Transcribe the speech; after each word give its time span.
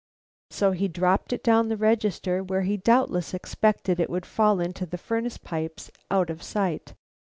So 0.49 0.71
he 0.71 0.87
dropped 0.87 1.31
it 1.31 1.43
down 1.43 1.67
the 1.69 1.77
register, 1.77 2.41
where 2.43 2.63
he 2.63 2.75
doubtless 2.75 3.35
expected 3.35 3.99
it 3.99 4.09
would 4.09 4.25
fall 4.25 4.59
into 4.59 4.87
the 4.87 4.97
furnace 4.97 5.37
pipes 5.37 5.91
out 6.09 6.31
of 6.31 6.41
sight. 6.41 6.95